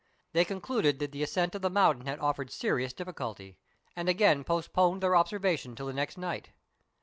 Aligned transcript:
They 0.33 0.45
con 0.45 0.61
cluded 0.61 0.97
that 0.97 1.11
the 1.11 1.21
ascent 1.21 1.53
of 1.53 1.61
the 1.61 1.69
mountain 1.69 2.07
had 2.07 2.17
offered 2.19 2.49
serious 2.49 2.91
difficulty, 2.91 3.59
and 3.95 4.09
again 4.09 4.43
postponed 4.43 4.99
their 5.03 5.15
observations 5.15 5.77
till 5.77 5.85
the 5.85 5.93
next 5.93 6.17
night. 6.17 6.49